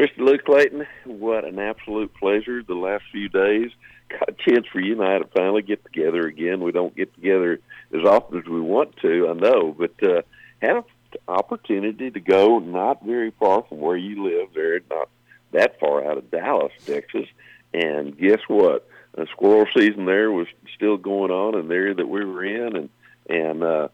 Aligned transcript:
Mr. 0.00 0.20
Luke 0.20 0.46
Clayton, 0.46 0.86
what 1.04 1.44
an 1.44 1.58
absolute 1.58 2.14
pleasure 2.14 2.62
the 2.62 2.74
last 2.74 3.04
few 3.12 3.28
days. 3.28 3.70
Got 4.08 4.30
a 4.30 4.50
chance 4.50 4.66
for 4.72 4.80
you 4.80 4.94
and 4.94 5.04
I 5.04 5.18
to 5.18 5.26
finally 5.26 5.60
get 5.60 5.84
together 5.84 6.26
again. 6.26 6.62
We 6.62 6.72
don't 6.72 6.96
get 6.96 7.14
together 7.14 7.60
as 7.92 8.06
often 8.06 8.38
as 8.38 8.46
we 8.46 8.62
want 8.62 8.96
to, 9.02 9.28
I 9.28 9.34
know, 9.34 9.76
but 9.78 9.92
uh, 10.02 10.22
had 10.62 10.76
an 10.76 10.84
opportunity 11.28 12.10
to 12.10 12.18
go 12.18 12.60
not 12.60 13.04
very 13.04 13.30
far 13.38 13.62
from 13.68 13.80
where 13.80 13.96
you 13.98 14.24
live 14.24 14.48
there, 14.54 14.80
not 14.88 15.10
that 15.52 15.78
far 15.78 16.02
out 16.10 16.16
of 16.16 16.30
Dallas, 16.30 16.72
Texas. 16.86 17.26
And 17.74 18.16
guess 18.16 18.40
what? 18.48 18.88
The 19.14 19.26
squirrel 19.26 19.66
season 19.76 20.06
there 20.06 20.32
was 20.32 20.46
still 20.74 20.96
going 20.96 21.30
on 21.30 21.58
in 21.58 21.68
the 21.68 21.74
area 21.74 21.94
that 21.94 22.08
we 22.08 22.24
were 22.24 22.42
in, 22.42 22.74
and 22.74 22.88
and 23.28 23.62
uh, 23.62 23.88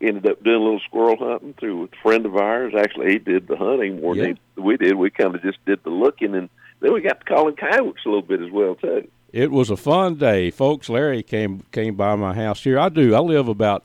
ended 0.00 0.26
up 0.26 0.42
doing 0.42 0.56
a 0.56 0.64
little 0.64 0.80
squirrel 0.80 1.16
hunting 1.16 1.54
through 1.54 1.84
a 1.84 1.88
friend 2.02 2.26
of 2.26 2.36
ours. 2.36 2.72
Actually, 2.76 3.12
he 3.12 3.18
did 3.18 3.46
the 3.48 3.56
hunting 3.56 4.00
more 4.00 4.16
Yeah. 4.16 4.34
than 4.56 4.64
we 4.64 4.76
did. 4.76 4.94
We 4.94 5.10
kind 5.10 5.34
of 5.34 5.42
just 5.42 5.64
did 5.66 5.82
the 5.84 5.90
looking, 5.90 6.34
and 6.34 6.48
then 6.80 6.92
we 6.92 7.00
got 7.00 7.20
to 7.20 7.26
calling 7.26 7.56
coyotes 7.56 8.02
a 8.04 8.08
little 8.08 8.22
bit 8.22 8.40
as 8.40 8.50
well 8.50 8.74
too. 8.74 9.06
It 9.32 9.50
was 9.50 9.70
a 9.70 9.76
fun 9.76 10.16
day, 10.16 10.50
folks. 10.50 10.88
Larry 10.88 11.22
came 11.22 11.62
came 11.72 11.94
by 11.94 12.16
my 12.16 12.34
house 12.34 12.64
here. 12.64 12.78
I 12.78 12.88
do. 12.88 13.14
I 13.14 13.20
live 13.20 13.46
about 13.48 13.84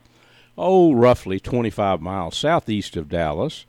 oh, 0.57 0.93
roughly 0.93 1.37
25 1.39 2.01
miles 2.01 2.37
southeast 2.37 2.95
of 2.95 3.09
Dallas, 3.09 3.65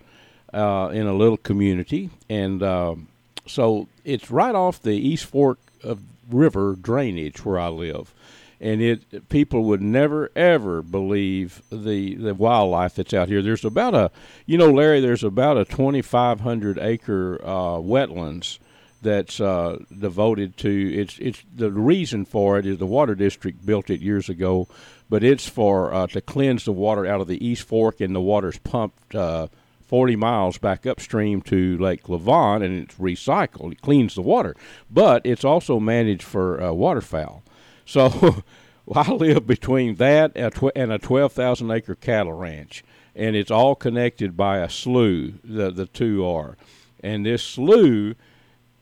uh, 0.55 0.89
in 0.95 1.06
a 1.09 1.12
little 1.15 1.37
community, 1.37 2.11
and 2.28 2.62
um 2.62 3.09
so 3.47 3.89
it's 4.05 4.31
right 4.31 4.55
off 4.55 4.81
the 4.83 4.95
East 4.97 5.25
Fork 5.27 5.59
of 5.84 6.01
River 6.31 6.77
drainage 6.81 7.45
where 7.45 7.59
I 7.59 7.69
live. 7.69 8.12
And 8.60 8.80
it 8.80 9.28
people 9.28 9.65
would 9.65 9.83
never 9.83 10.30
ever 10.34 10.83
believe 10.83 11.62
the 11.70 12.14
the 12.14 12.34
wildlife 12.34 12.95
that's 12.95 13.12
out 13.12 13.28
here. 13.28 13.42
There's 13.42 13.64
about 13.64 13.95
a, 13.95 14.10
you 14.47 14.56
know, 14.56 14.73
Larry. 14.73 15.01
There's 15.01 15.24
about 15.24 15.59
a 15.59 15.64
2,500 15.64 16.78
acre 16.78 17.41
uh, 17.42 17.78
wetlands 17.78 18.59
that's 19.02 19.41
uh, 19.41 19.78
devoted 19.97 20.56
to 20.56 20.95
it's 20.95 21.19
it's 21.19 21.42
the 21.55 21.70
reason 21.70 22.25
for 22.25 22.58
it 22.58 22.66
is 22.66 22.78
the 22.78 22.86
water 22.86 23.14
district 23.14 23.64
built 23.64 23.91
it 23.91 24.00
years 24.00 24.28
ago, 24.28 24.69
but 25.09 25.22
it's 25.22 25.48
for 25.48 25.92
uh, 25.92 26.06
to 26.09 26.20
cleanse 26.20 26.64
the 26.64 26.72
water 26.72 27.06
out 27.06 27.20
of 27.20 27.28
the 27.28 27.44
East 27.47 27.69
Fork 27.69 28.00
and 28.00 28.14
the 28.14 28.20
water's 28.20 28.59
pumped 28.59 29.14
uh, 29.14 29.48
40 29.86 30.16
miles 30.16 30.59
back 30.59 30.86
upstream 30.86 31.41
to 31.42 31.78
Lake 31.78 32.05
Lavon 32.05 32.64
and 32.64 32.83
it's 32.83 32.97
recycled. 32.97 33.72
It 33.72 33.83
cleans 33.83 34.14
the 34.14 34.22
water, 34.22 34.56
but 34.91 35.25
it's 35.25 35.44
also 35.44 35.78
managed 35.78 36.25
for 36.25 36.61
uh, 36.61 36.72
waterfowl. 36.72 37.42
So 37.87 38.42
I 38.95 39.11
live 39.12 39.47
between 39.47 39.95
that 39.97 40.33
and 40.34 40.47
a 40.47 40.51
tw- 40.51 40.77
and 40.77 40.92
a 40.92 40.98
12,000 40.98 41.70
acre 41.70 41.95
cattle 41.95 42.34
ranch, 42.34 42.84
and 43.15 43.34
it's 43.34 43.51
all 43.51 43.75
connected 43.75 44.37
by 44.37 44.59
a 44.59 44.69
slough. 44.69 45.33
The 45.43 45.70
the 45.70 45.87
two 45.87 46.27
are, 46.27 46.56
and 47.03 47.25
this 47.25 47.43
slough 47.43 48.15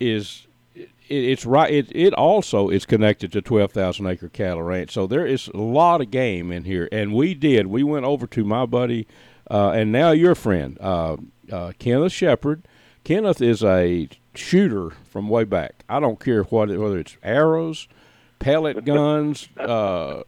is 0.00 0.46
it, 0.74 0.91
it's 1.08 1.46
right. 1.46 1.72
It 1.72 1.92
it 1.94 2.14
also 2.14 2.69
is 2.69 2.84
connected 2.84 3.33
to 3.33 3.42
twelve 3.42 3.72
thousand 3.72 4.06
acre 4.06 4.28
cattle 4.28 4.62
ranch. 4.62 4.92
So 4.92 5.06
there 5.06 5.27
is 5.27 5.48
a 5.48 5.58
lot 5.58 6.00
of 6.00 6.11
game 6.11 6.50
in 6.50 6.64
here, 6.64 6.89
and 6.91 7.14
we 7.14 7.34
did. 7.34 7.68
We 7.68 7.83
went 7.83 8.05
over 8.05 8.27
to 8.27 8.44
my 8.44 8.66
buddy, 8.66 9.06
uh, 9.50 9.70
and 9.70 9.92
now 9.92 10.11
your 10.11 10.34
friend, 10.34 10.78
uh, 10.80 11.16
uh, 11.50 11.72
Kenneth 11.78 12.12
Shepard. 12.12 12.62
Kenneth 13.05 13.42
is 13.42 13.62
a 13.62 14.08
shooter 14.34 14.91
from 15.11 15.28
way 15.28 15.44
back. 15.44 15.84
I 15.89 16.00
don't 16.00 16.18
care 16.18 16.42
what 16.44 16.70
whether 16.70 16.98
it's 16.98 17.16
arrows, 17.22 17.86
pellet 18.38 18.84
guns, 18.84 19.48
uh, 19.58 20.22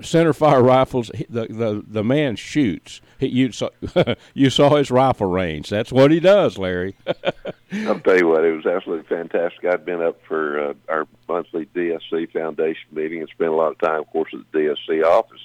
center 0.00 0.32
fire 0.32 0.62
rifles. 0.62 1.10
The 1.28 1.46
the 1.48 1.84
the 1.86 2.04
man 2.04 2.36
shoots. 2.36 3.00
He, 3.18 3.28
you 3.28 3.52
saw 3.52 3.70
you 4.34 4.50
saw 4.50 4.76
his 4.76 4.90
rifle 4.90 5.26
range. 5.26 5.68
That's 5.68 5.92
what 5.92 6.10
he 6.10 6.20
does, 6.20 6.58
Larry. 6.58 6.96
I'll 7.86 8.00
tell 8.00 8.18
you 8.18 8.28
what, 8.28 8.44
it 8.44 8.52
was 8.52 8.66
absolutely 8.66 9.06
fantastic. 9.06 9.64
I'd 9.64 9.84
been 9.84 10.02
up 10.02 10.20
for 10.28 10.70
uh, 10.70 10.74
our 10.88 11.06
monthly 11.26 11.66
DSC 11.66 12.30
Foundation 12.32 12.84
meeting 12.92 13.20
and 13.20 13.28
spent 13.30 13.50
a 13.50 13.54
lot 13.54 13.72
of 13.72 13.78
time, 13.78 14.00
of 14.00 14.06
course, 14.08 14.30
at 14.34 14.40
the 14.52 14.58
DSC 14.58 15.02
office. 15.04 15.40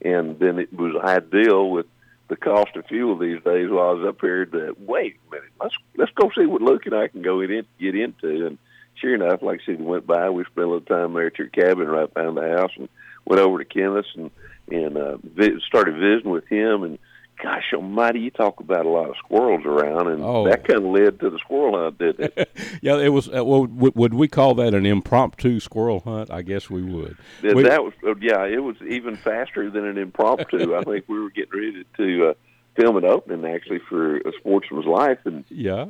And 0.00 0.38
then 0.38 0.60
it 0.60 0.72
was 0.72 0.94
ideal 1.02 1.70
with 1.70 1.86
the 2.32 2.36
cost 2.36 2.74
of 2.76 2.86
fuel 2.86 3.18
these 3.18 3.42
days 3.42 3.68
while 3.68 3.90
I 3.90 3.92
was 3.92 4.08
up 4.08 4.20
here 4.20 4.46
to 4.46 4.74
wait 4.78 5.16
a 5.28 5.34
minute, 5.34 5.50
let's 5.60 5.74
let's 5.96 6.12
go 6.12 6.30
see 6.34 6.46
what 6.46 6.62
Luke 6.62 6.86
and 6.86 6.94
I 6.94 7.08
can 7.08 7.20
go 7.20 7.40
in, 7.40 7.66
get 7.78 7.94
into. 7.94 8.46
And 8.46 8.58
sure 9.02 9.14
enough, 9.14 9.42
like 9.42 9.60
I 9.62 9.66
said, 9.66 9.80
we 9.80 9.84
went 9.86 10.06
by, 10.06 10.30
we 10.30 10.44
spent 10.44 10.66
a 10.66 10.70
little 10.70 10.80
time 10.80 11.12
there 11.12 11.26
at 11.26 11.38
your 11.38 11.48
cabin 11.48 11.86
right 11.88 12.12
behind 12.12 12.38
the 12.38 12.56
house 12.56 12.70
and 12.78 12.88
went 13.26 13.42
over 13.42 13.62
to 13.62 13.64
Kenneth's 13.66 14.08
and, 14.16 14.30
and 14.70 14.96
uh, 14.96 15.16
vi- 15.22 15.60
started 15.66 15.96
visiting 15.96 16.30
with 16.30 16.46
him 16.46 16.82
and 16.84 16.98
gosh 17.42 17.72
almighty, 17.74 18.20
you 18.20 18.30
talk 18.30 18.60
about 18.60 18.86
a 18.86 18.88
lot 18.88 19.08
of 19.10 19.16
squirrels 19.16 19.64
around, 19.66 20.06
and 20.06 20.22
Oh. 20.22 20.44
that 20.48 20.64
kind 20.64 20.78
of 20.78 20.92
led 20.92 21.18
to 21.20 21.28
the 21.30 21.38
squirrel 21.40 21.76
hunt, 21.76 21.98
didn't 21.98 22.32
it? 22.36 22.50
yeah, 22.82 22.98
it 22.98 23.08
was. 23.08 23.28
Uh, 23.28 23.44
well, 23.44 23.66
would, 23.66 23.96
would 23.96 24.14
we 24.14 24.28
call 24.28 24.54
that 24.54 24.74
an 24.74 24.86
impromptu 24.86 25.58
squirrel 25.58 25.98
hunt? 26.00 26.30
I 26.30 26.42
guess 26.42 26.70
we 26.70 26.82
would. 26.84 27.16
That- 27.42 27.56
We- 27.56 27.64
that 27.64 27.82
was, 27.82 27.94
uh, 28.06 28.14
yeah, 28.20 28.44
it 28.46 28.62
was 28.62 28.76
even 28.88 29.16
faster 29.16 29.68
than 29.70 29.84
an 29.84 29.98
impromptu. 29.98 30.76
I 30.76 30.82
think 30.84 31.06
we 31.08 31.18
were 31.18 31.30
getting 31.30 31.58
ready 31.58 31.84
to 31.96 32.28
uh, 32.28 32.34
film 32.76 32.96
an 32.96 33.04
opening 33.06 33.44
actually 33.52 33.80
for 33.88 34.18
a 34.18 34.32
Sportsman's 34.38 34.86
Life, 34.86 35.18
and 35.24 35.44
yeah. 35.48 35.86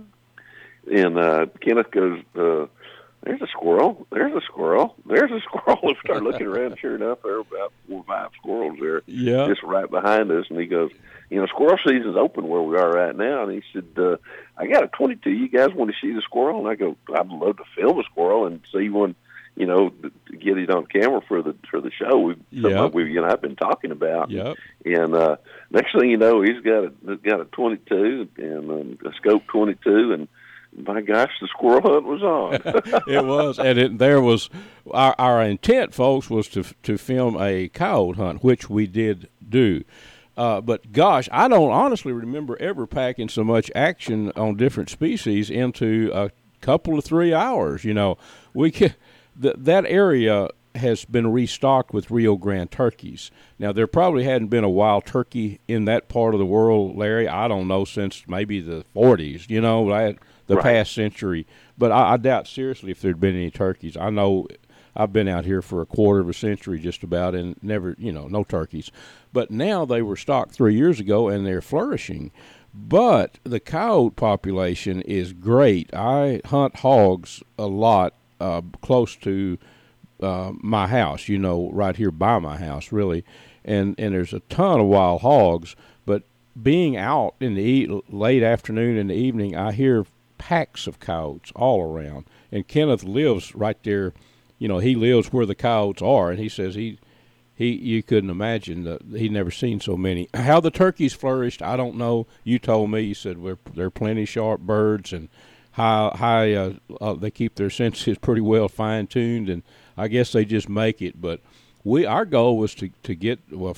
and 0.91 1.19
uh, 1.19 1.47
Kenneth 1.61 1.91
goes, 1.91 2.21
uh, 2.35 2.67
"There's 3.23 3.43
a 3.43 3.47
squirrel. 3.47 4.07
There's 4.11 4.33
a 4.35 4.41
squirrel. 4.41 4.97
There's 5.07 5.31
a 5.31 5.41
squirrel." 5.41 5.79
We 5.83 5.97
start 6.05 6.23
looking 6.23 6.47
around. 6.47 6.79
Sure 6.79 6.97
enough, 6.97 7.19
there 7.23 7.35
were 7.35 7.41
about 7.41 7.73
four 7.89 7.99
or 7.99 8.05
five 8.05 8.31
squirrels 8.39 8.79
there. 8.81 9.03
Yeah. 9.07 9.47
just 9.49 9.63
right 9.63 9.91
behind 9.91 10.31
us. 10.31 10.47
And 10.51 10.59
he 10.59 10.67
goes, 10.67 10.91
you 11.33 11.41
know, 11.41 11.47
squirrel 11.47 11.79
season's 11.79 12.17
open 12.17 12.47
where 12.47 12.61
we 12.61 12.77
are 12.77 12.91
right 12.91 13.17
now. 13.17 13.45
And 13.45 13.53
he 13.53 13.63
said, 13.73 13.87
uh, 13.97 14.17
I 14.59 14.67
got 14.67 14.85
a 14.85 14.89
22. 14.89 15.31
You 15.31 15.49
guys 15.49 15.73
want 15.75 15.91
to 15.91 15.97
see 15.99 16.13
the 16.13 16.21
squirrel? 16.21 16.59
And 16.59 16.69
I 16.69 16.75
go, 16.75 16.95
I'd 17.15 17.29
love 17.29 17.57
to 17.57 17.65
film 17.75 17.99
a 17.99 18.03
squirrel 18.05 18.47
and 18.47 18.61
see 18.71 18.91
one, 18.91 19.15
you 19.57 19.65
know, 19.65 19.89
to 19.91 20.37
get 20.37 20.59
it 20.59 20.71
on 20.71 20.85
camera 20.85 21.23
for 21.27 21.41
the 21.43 21.55
for 21.71 21.81
the 21.81 21.91
show. 21.91 22.19
We, 22.19 22.35
something 22.61 22.93
we, 22.93 23.13
you 23.13 23.23
know, 23.23 23.29
I've 23.29 23.41
been 23.41 23.57
talking 23.57 23.93
about. 23.93 24.31
Yep. 24.31 24.57
And 24.85 25.15
uh, 25.15 25.37
next 25.71 25.99
thing 25.99 26.11
you 26.11 26.19
know, 26.19 26.43
he's 26.43 26.61
got 26.61 26.85
a 26.85 26.93
he's 27.07 27.21
got 27.23 27.41
a 27.41 27.47
22 27.47 28.29
and 28.37 28.71
um, 28.71 28.99
a 29.07 29.15
scope 29.15 29.47
22, 29.47 30.13
and 30.13 30.29
my 30.77 31.01
gosh, 31.01 31.33
the 31.41 31.49
squirrel 31.49 31.83
hunt 31.83 32.05
was 32.07 32.23
on. 32.23 32.55
it 33.09 33.25
was, 33.25 33.59
and 33.59 33.79
it, 33.79 33.99
there 33.99 34.21
was 34.21 34.49
our, 34.91 35.15
our 35.19 35.43
intent, 35.43 35.95
folks, 35.95 36.31
was 36.31 36.49
to 36.49 36.65
to 36.83 36.99
film 36.99 37.37
a 37.41 37.69
coyote 37.69 38.17
hunt, 38.17 38.43
which 38.45 38.69
we 38.71 38.87
did 38.87 39.29
do. 39.47 39.85
Uh, 40.37 40.61
but 40.61 40.93
gosh, 40.93 41.29
I 41.31 41.49
don't 41.49 41.71
honestly 41.71 42.13
remember 42.13 42.57
ever 42.61 42.87
packing 42.87 43.29
so 43.29 43.45
much 43.45 43.71
action 43.75 44.33
on 44.33 44.57
different 44.57 44.89
species 44.89 45.51
into 45.51 46.11
a 46.15 46.31
couple 46.63 46.99
of 46.99 47.05
three 47.05 47.35
hours. 47.35 47.85
You 47.85 47.93
know, 47.93 48.17
we 48.55 48.71
can, 48.71 48.95
th- 49.41 49.57
that 49.59 49.85
area 49.85 50.49
has 50.75 51.05
been 51.05 51.31
restocked 51.31 51.93
with 51.93 52.11
Rio 52.11 52.37
Grande 52.37 52.71
turkeys. 52.71 53.31
Now 53.59 53.73
there 53.73 53.87
probably 53.87 54.25
hadn't 54.25 54.49
been 54.49 54.65
a 54.65 54.71
wild 54.71 55.05
turkey 55.05 55.61
in 55.69 55.85
that 55.85 56.09
part 56.09 56.35
of 56.35 56.41
the 56.41 56.47
world, 56.47 56.97
Larry. 56.97 57.29
I 57.29 57.47
don't 57.47 57.69
know 57.69 57.85
since 57.85 58.25
maybe 58.27 58.63
the 58.63 58.87
40s. 58.97 59.51
You 59.51 59.61
know, 59.61 59.93
I- 59.93 60.17
the 60.53 60.57
Right. 60.57 60.75
past 60.77 60.93
century. 60.95 61.47
But 61.79 61.93
I, 61.93 62.13
I 62.13 62.17
doubt 62.17 62.47
seriously 62.47 62.91
if 62.91 63.01
there'd 63.01 63.21
been 63.21 63.35
any 63.37 63.51
turkeys. 63.51 63.97
I 63.97 64.11
know 64.11 64.47
I've 64.95 65.13
been 65.13 65.29
out 65.29 65.45
here 65.47 65.63
for 65.63 65.81
a 65.81 65.87
quarter 65.87 66.21
of 66.21 66.29
a 66.29 66.35
century 66.35 66.79
just 66.79 67.03
about, 67.03 67.35
and 67.35 67.57
never, 67.63 67.97
you 67.99 68.13
know, 68.13 68.27
no 68.29 68.45
turkeys. 68.45 68.91
But 69.33 69.51
now 69.51 69.85
they 69.87 70.03
were 70.03 70.17
stocked 70.17 70.53
three 70.53 70.75
years 70.75 71.01
ago, 71.01 71.29
and 71.29 71.47
they're 71.47 71.63
flourishing. 71.63 72.31
But 72.75 73.39
the 73.45 73.61
coyote 73.61 74.17
population 74.17 75.01
is 75.03 75.33
great. 75.33 75.93
I 75.95 76.41
hunt 76.47 76.77
hogs 76.77 77.43
a 77.59 77.67
lot 77.67 78.15
uh, 78.41 78.61
close 78.81 79.15
to 79.17 79.59
uh, 80.23 80.53
my 80.61 80.87
house, 80.87 81.29
you 81.29 81.39
know, 81.39 81.71
right 81.73 81.97
here 81.97 82.11
by 82.11 82.39
my 82.39 82.57
house, 82.59 82.93
really, 82.93 83.25
and 83.65 83.95
and 83.99 84.15
there's 84.15 84.33
a 84.33 84.41
ton 84.41 84.81
of 84.81 84.87
wild 84.87 85.21
hogs. 85.23 85.75
But 86.07 86.23
being 86.63 86.97
out 86.97 87.35
in 87.41 87.55
the 87.55 87.63
e- 87.63 88.03
late 88.11 88.43
afternoon 88.43 88.97
and 88.99 89.09
the 89.11 89.15
evening, 89.15 89.57
I 89.57 89.73
hear 89.73 90.05
packs 90.43 90.89
of 90.89 90.99
coyotes 90.99 91.53
all 91.55 91.81
around. 91.83 92.25
And 92.51 92.67
Kenneth 92.67 93.05
lives 93.05 93.55
right 93.55 93.81
there, 93.85 94.13
you 94.59 94.67
know, 94.67 94.79
he 94.79 94.97
lives 94.97 95.33
where 95.33 95.47
the 95.47 95.55
coyotes 95.55 96.03
are, 96.03 96.31
and 96.31 96.41
he 96.41 96.49
says 96.49 96.75
he. 96.75 96.99
He, 97.55 97.71
you 97.77 98.03
couldn't 98.03 98.31
imagine 98.31 98.85
that 98.85 99.03
he'd 99.03 99.31
never 99.31 99.51
seen 99.51 99.79
so 99.79 99.97
many. 99.97 100.27
How 100.35 100.59
the 100.59 100.71
turkeys 100.71 101.13
flourished, 101.13 101.63
I 101.63 101.77
don't 101.77 101.97
know. 101.97 102.27
You 102.43 102.59
told 102.59 102.91
me 102.91 103.03
you 103.03 103.15
said 103.15 103.39
we're, 103.39 103.59
they're 103.75 103.91
plenty 103.91 104.25
sharp 104.25 104.63
birds 104.63 105.13
and 105.13 105.29
high 105.73 106.11
high. 106.17 106.55
Uh, 106.55 106.73
uh, 107.01 107.13
they 107.13 107.31
keep 107.31 107.55
their 107.55 107.71
senses 107.71 108.19
pretty 108.23 108.41
well 108.41 108.69
fine 108.69 109.07
tuned, 109.07 109.49
and 109.49 109.63
I 109.97 110.09
guess 110.09 110.33
they 110.33 110.45
just 110.45 110.69
make 110.69 111.03
it. 111.03 111.21
But 111.21 111.41
we 111.85 112.07
our 112.07 112.25
goal 112.25 112.57
was 112.57 112.75
to 112.77 112.91
to 113.03 113.15
get 113.15 113.39
well, 113.53 113.77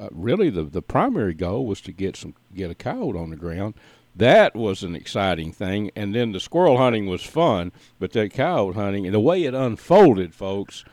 uh, 0.00 0.08
really 0.10 0.50
the 0.50 0.64
the 0.64 0.82
primary 0.82 1.34
goal 1.34 1.66
was 1.66 1.80
to 1.82 1.92
get 1.92 2.16
some 2.16 2.34
get 2.54 2.70
a 2.70 2.74
coyote 2.74 3.18
on 3.18 3.30
the 3.30 3.36
ground. 3.36 3.74
That 4.16 4.54
was 4.54 4.82
an 4.82 4.94
exciting 4.94 5.52
thing, 5.52 5.90
and 5.94 6.14
then 6.14 6.32
the 6.32 6.40
squirrel 6.40 6.76
hunting 6.76 7.06
was 7.06 7.22
fun, 7.22 7.72
but 7.98 8.12
that 8.12 8.32
coyote 8.32 8.74
hunting 8.74 9.06
and 9.06 9.14
the 9.14 9.20
way 9.20 9.44
it 9.44 9.54
unfolded, 9.54 10.34
folks, 10.34 10.84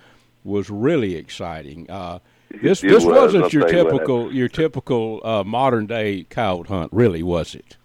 was 0.44 0.70
really 0.70 1.16
exciting. 1.16 1.90
Uh, 1.90 2.20
this 2.62 2.84
It 2.84 2.90
this 2.90 3.04
was, 3.04 3.06
wasn't 3.06 3.44
I'll 3.46 3.50
your 3.50 3.68
tell 3.68 3.72
you 3.80 3.84
what. 3.86 3.92
typical 3.92 4.34
your 4.34 4.48
typical 4.48 5.22
uh, 5.24 5.44
modern 5.44 5.88
day 5.88 6.26
coyote 6.30 6.68
hunt, 6.68 6.94
really, 6.94 7.24
was 7.24 7.56
it? 7.56 7.78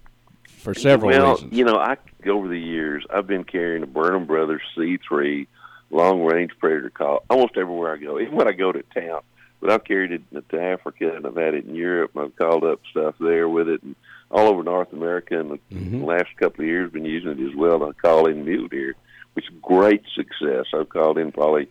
For 0.46 0.74
several 0.74 1.10
well, 1.10 1.32
reasons. 1.32 1.52
you 1.52 1.64
know, 1.64 1.76
I 1.76 1.96
over 2.28 2.46
the 2.46 2.60
years, 2.60 3.04
I've 3.10 3.26
been 3.26 3.42
carrying 3.44 3.82
a 3.82 3.86
Burnham 3.86 4.26
Brothers 4.26 4.62
C3 4.76 5.46
long 5.90 6.22
range 6.22 6.52
predator 6.58 6.90
call 6.90 7.24
almost 7.28 7.56
everywhere 7.56 7.94
I 7.94 7.96
go, 7.98 8.20
even 8.20 8.34
when 8.34 8.48
I 8.48 8.52
go 8.52 8.70
to 8.70 8.82
town. 8.94 9.20
But 9.62 9.70
I've 9.70 9.84
carried 9.84 10.12
it 10.12 10.48
to 10.50 10.60
Africa 10.60 11.14
and 11.14 11.24
I've 11.24 11.36
had 11.36 11.54
it 11.54 11.64
in 11.64 11.74
Europe. 11.74 12.10
I've 12.16 12.36
called 12.36 12.64
up 12.64 12.80
stuff 12.90 13.14
there 13.18 13.48
with 13.48 13.68
it 13.68 13.82
and 13.82 13.96
all 14.30 14.48
over 14.48 14.62
North 14.62 14.92
America. 14.92 15.38
And 15.38 15.52
the 15.52 15.58
mm-hmm. 15.74 16.04
last 16.04 16.28
couple 16.36 16.64
of 16.64 16.68
years, 16.68 16.90
been 16.90 17.04
using 17.04 17.30
it 17.30 17.48
as 17.48 17.54
well 17.54 17.78
to 17.78 17.94
call 17.94 18.26
in 18.26 18.44
mule 18.44 18.68
deer, 18.68 18.94
which 19.32 19.46
great 19.62 20.02
success. 20.14 20.66
I've 20.74 20.90
called 20.90 21.16
in 21.16 21.32
probably 21.32 21.68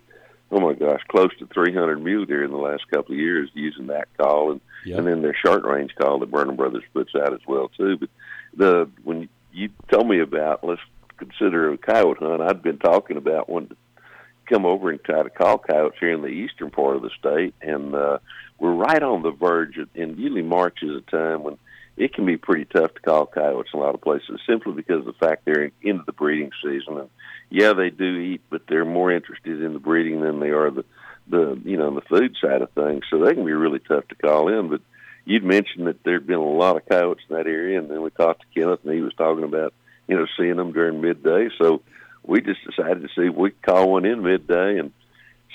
oh 0.52 0.60
my 0.60 0.74
gosh, 0.74 1.02
close 1.08 1.32
to 1.40 1.48
300 1.48 2.04
mule 2.04 2.26
deer 2.26 2.44
in 2.44 2.52
the 2.52 2.58
last 2.58 2.88
couple 2.90 3.14
of 3.14 3.20
years 3.20 3.50
using 3.54 3.88
that 3.88 4.08
call, 4.18 4.52
and 4.52 4.62
yep. 4.86 5.00
and 5.00 5.08
then 5.08 5.22
their 5.22 5.36
short 5.46 5.64
range 5.64 5.92
call 5.96 6.20
that 6.20 6.32
Burnham 6.32 6.56
Brothers 6.56 6.84
puts 6.94 7.16
out 7.16 7.34
as 7.34 7.40
well 7.48 7.70
too. 7.70 7.98
But 7.98 8.10
the 8.56 8.90
when 9.04 9.30
you 9.54 9.70
told 9.92 10.08
me 10.08 10.20
about 10.20 10.64
let's 10.64 10.82
consider 11.18 11.72
a 11.72 11.78
coyote 11.78 12.20
hunt, 12.20 12.42
I'd 12.42 12.62
been 12.62 12.80
talking 12.80 13.18
about 13.18 13.48
to 13.48 13.76
come 14.52 14.66
over 14.66 14.90
and 14.90 15.04
try 15.04 15.24
to 15.24 15.30
call 15.30 15.58
coyotes 15.58 15.98
here 16.00 16.14
in 16.14 16.22
the 16.22 16.28
eastern 16.28 16.70
part 16.70 16.96
of 16.96 17.02
the 17.02 17.10
state, 17.18 17.56
and 17.62 17.96
uh, 17.96 18.20
we're 18.60 18.74
right 18.74 19.02
on 19.02 19.24
the 19.24 19.32
verge. 19.32 19.78
Of, 19.78 19.90
and 19.96 20.18
usually 20.18 20.42
March 20.42 20.80
is 20.82 20.98
a 20.98 21.12
time 21.12 21.44
when 21.44 21.58
it 21.98 22.14
can 22.14 22.26
be 22.26 22.38
pretty 22.38 22.66
tough 22.66 22.94
to 22.94 23.02
call 23.02 23.26
coyotes 23.26 23.72
in 23.74 23.80
a 23.80 23.84
lot 23.84 23.96
of 23.96 24.02
places, 24.02 24.40
simply 24.48 24.74
because 24.74 25.00
of 25.00 25.06
the 25.06 25.14
fact 25.14 25.46
they're 25.46 25.72
into 25.82 26.04
the 26.06 26.12
breeding 26.12 26.52
season. 26.64 26.98
And 26.98 27.10
yeah, 27.50 27.74
they 27.74 27.90
do 27.90 28.18
eat, 28.18 28.42
but 28.50 28.64
they're 28.68 28.86
more 28.86 29.12
interested 29.12 29.62
in 29.62 29.74
the 29.74 29.80
breeding 29.80 30.22
than 30.22 30.40
they 30.40 30.50
are 30.50 30.72
the 30.72 30.86
the 31.28 31.60
you 31.64 31.78
know 31.78 31.94
the 31.94 32.02
food 32.02 32.36
side 32.42 32.62
of 32.62 32.72
things. 32.72 33.04
So 33.10 33.20
they 33.20 33.34
can 33.34 33.46
be 33.46 33.54
really 33.54 33.80
tough 33.80 34.08
to 34.10 34.16
call 34.16 34.48
in. 34.48 34.70
But 34.70 34.82
you'd 35.26 35.44
mentioned 35.44 35.88
that 35.88 36.04
there'd 36.04 36.28
been 36.28 36.40
a 36.40 36.44
lot 36.44 36.78
of 36.78 36.88
coyotes 36.88 37.24
in 37.30 37.36
that 37.38 37.48
area, 37.48 37.80
and 37.80 37.90
then 37.90 38.02
we 38.02 38.10
talked 38.10 38.42
to 38.42 38.60
Kenneth, 38.60 38.82
and 38.84 38.94
he 38.94 39.02
was 39.02 39.14
talking 39.16 39.44
about 39.44 39.74
you 40.08 40.18
know 40.18 40.26
seeing 40.38 40.58
them 40.58 40.74
during 40.74 41.02
midday. 41.02 41.50
So 41.58 41.82
we 42.24 42.42
just 42.42 42.60
decided 42.66 43.02
to 43.02 43.08
see 43.10 43.28
if 43.28 43.36
we 43.36 43.52
could 43.52 43.62
call 43.62 43.92
one 43.92 44.06
in 44.06 44.22
midday 44.24 44.78
and 44.80 44.92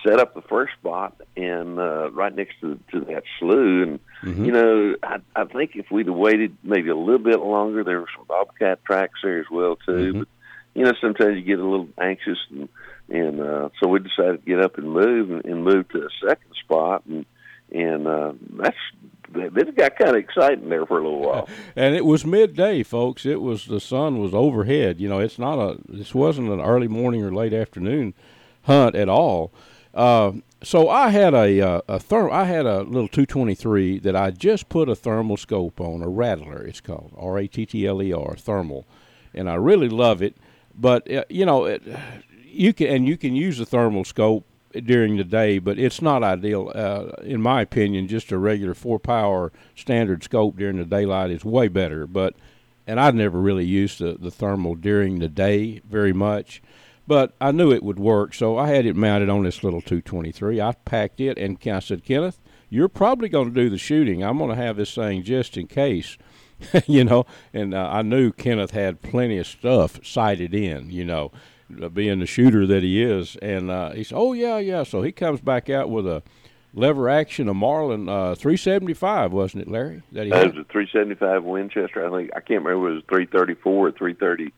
set 0.07 0.19
up 0.19 0.35
the 0.35 0.43
first 0.43 0.73
spot 0.75 1.21
and 1.37 1.79
uh, 1.79 2.11
right 2.11 2.35
next 2.35 2.61
to 2.61 2.79
to 2.93 3.01
that 3.01 3.25
slough. 3.39 3.57
And 3.57 4.01
mm-hmm. 4.23 4.45
you 4.45 4.53
know, 4.53 4.97
I, 5.03 5.19
I 5.35 5.45
think 5.45 5.73
if 5.75 5.91
we'd 5.91 6.07
have 6.07 6.17
waited 6.17 6.57
maybe 6.63 6.89
a 6.91 6.97
little 6.97 7.19
bit 7.19 7.41
longer, 7.41 7.85
there 7.85 8.01
were 8.01 8.09
some 8.17 8.27
bobcat 8.27 8.85
tracks 8.85 9.21
there 9.23 9.41
as 9.41 9.47
well 9.51 9.77
too. 9.77 9.93
Mm-hmm. 9.93 10.19
But 10.21 10.29
you 10.75 10.85
know, 10.85 10.93
sometimes 11.01 11.37
you 11.37 11.43
get 11.43 11.59
a 11.59 11.65
little 11.65 11.89
anxious, 12.01 12.39
and 12.51 12.69
and 13.09 13.41
uh, 13.41 13.69
so 13.81 13.89
we 13.89 14.01
decided 14.01 14.45
to 14.45 14.47
get 14.47 14.61
up 14.61 14.79
and 14.79 14.91
move 14.91 15.31
and, 15.31 15.45
and 15.45 15.65
move 15.65 15.89
to 15.91 15.99
a 15.99 16.29
second 16.29 16.53
spot, 16.63 17.05
and 17.07 17.25
and 17.73 18.07
uh, 18.07 18.33
that's 18.59 18.77
it 19.35 19.77
got 19.77 19.97
kind 19.97 20.11
of 20.11 20.17
exciting 20.17 20.69
there 20.69 20.87
for 20.87 20.99
a 20.99 21.03
little 21.03 21.21
while. 21.21 21.49
and 21.77 21.95
it 21.95 22.05
was 22.05 22.25
midday, 22.25 22.83
folks. 22.83 23.27
It 23.27 23.41
was 23.41 23.67
the 23.67 23.81
sun 23.81 24.19
was 24.19 24.35
overhead. 24.35 25.01
You 25.01 25.09
know, 25.09 25.19
it's 25.19 25.39
not 25.39 25.59
a 25.59 25.79
this 25.89 26.15
wasn't 26.15 26.51
an 26.51 26.61
early 26.61 26.89
morning 26.89 27.23
or 27.23 27.33
late 27.33 27.53
afternoon 27.53 28.15
hunt 28.63 28.95
at 28.95 29.09
all. 29.09 29.53
Uh, 29.95 30.33
so 30.63 30.89
I 30.89 31.09
had 31.09 31.35
a 31.35 31.61
uh, 31.61 31.81
a 31.89 31.99
therm- 31.99 32.33
I 32.33 32.45
had 32.45 32.67
a 32.67 32.83
little 32.83 33.09
223 33.09 33.99
that 34.01 34.17
I 34.17 34.31
just 34.31 34.69
put 34.69 34.89
a 34.89 34.95
thermal 34.95 35.37
scope 35.37 35.81
on, 35.81 36.03
a 36.03 36.09
rattler. 36.09 36.63
It's 36.65 36.81
called 36.81 37.13
R 37.17 37.39
A 37.39 37.47
T 37.47 37.67
T 37.67 37.87
L 37.87 38.03
E 38.03 38.13
R 38.13 38.37
thermal, 38.37 38.87
and 39.35 39.49
I 39.49 39.55
really 39.55 39.89
love 39.89 40.23
it. 40.23 40.37
But 40.75 41.11
uh, 41.11 41.25
you 41.29 41.47
know, 41.47 41.65
it, 41.65 41.83
you 42.45 42.73
can 42.73 42.89
and 42.89 43.09
you 43.09 43.17
can 43.17 43.35
use 43.35 43.61
a 43.61 43.67
thermal 43.67 44.05
scope 44.05 44.45
during 44.85 45.17
the 45.17 45.25
day, 45.25 45.59
but 45.59 45.79
it's 45.79 46.03
not 46.03 46.23
ideal, 46.23 46.73
uh, 46.75 47.23
in 47.23 47.41
my 47.41 47.63
opinion. 47.63 48.09
Just 48.09 48.33
a 48.33 48.39
regular 48.39 48.75
four 48.75 48.99
power 48.99 49.53
standard 49.75 50.23
scope 50.25 50.57
during 50.57 50.77
the 50.77 50.85
daylight 50.85 51.31
is 51.31 51.45
way 51.45 51.69
better. 51.69 52.07
But 52.07 52.35
and 52.87 53.01
I'd 53.01 53.15
never 53.15 53.41
really 53.41 53.65
used 53.65 53.99
the, 53.99 54.17
the 54.19 54.31
thermal 54.31 54.75
during 54.75 55.19
the 55.19 55.29
day 55.29 55.81
very 55.89 56.13
much 56.13 56.63
but 57.07 57.35
I 57.41 57.53
knew 57.53 57.73
it 57.73 57.83
would 57.83 57.99
work, 57.99 58.35
so 58.35 58.59
I 58.59 58.69
had 58.69 58.85
it 58.85 58.97
mounted 58.97 59.29
on 59.29 59.45
this 59.45 59.63
little 59.63 59.81
223. 59.81 60.61
I 60.61 60.73
packed 60.85 61.21
it, 61.21 61.39
and 61.39 61.59
I 61.67 61.79
said, 61.79 62.05
Kenneth, 62.05 62.41
you're 62.69 62.89
probably 62.89 63.29
going 63.29 63.49
to 63.49 63.55
do 63.55 63.71
the 63.71 63.79
shooting. 63.79 64.25
I'm 64.25 64.39
going 64.39 64.51
to 64.51 64.57
have 64.57 64.77
this 64.77 64.95
thing 64.95 65.23
just 65.23 65.57
in 65.57 65.69
case, 65.69 66.19
you 66.87 67.05
know. 67.05 67.25
And 67.53 67.75
uh, 67.75 67.89
I 67.93 68.03
knew 68.03 68.33
Kenneth 68.33 68.73
had 68.73 69.03
plenty 69.03 69.39
of 69.39 69.47
stuff 69.47 70.05
sighted 70.05 70.53
in, 70.53 70.91
you 70.91 71.05
know, 71.05 71.31
being 71.93 72.21
the 72.21 72.27
shooter 72.27 72.67
that 72.67 72.83
he 72.83 73.03
is. 73.03 73.37
And 73.37 73.71
uh, 73.71 73.93
he 73.93 74.05
said, 74.05 74.17
"Oh 74.17 74.33
yeah, 74.33 74.59
yeah." 74.59 74.83
So 74.83 75.03
he 75.03 75.13
comes 75.13 75.41
back 75.41 75.69
out 75.69 75.91
with 75.91 76.07
a 76.07 76.23
lever 76.75 77.09
action, 77.09 77.49
a 77.49 77.55
Marlin 77.55 78.09
uh, 78.09 78.35
375, 78.35 79.33
wasn't 79.33 79.63
it, 79.63 79.69
Larry? 79.69 80.03
That 80.13 80.25
he 80.25 80.31
that 80.31 80.55
was 80.55 80.65
a 80.67 80.73
375 80.73 81.45
Winchester. 81.45 82.07
I 82.07 82.11
think 82.11 82.31
I 82.37 82.41
can't 82.41 82.63
remember. 82.63 82.91
It 82.91 82.95
was 82.95 83.03
334 83.09 83.89
or 83.89 83.93
330 83.93 84.53